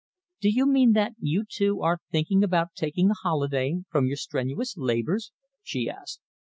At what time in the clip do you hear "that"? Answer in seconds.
0.93-1.13